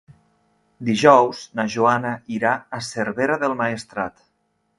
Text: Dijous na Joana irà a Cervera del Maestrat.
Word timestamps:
Dijous 0.87 1.41
na 1.59 1.65
Joana 1.73 2.15
irà 2.39 2.55
a 2.79 2.81
Cervera 2.89 3.37
del 3.45 3.55
Maestrat. 3.61 4.27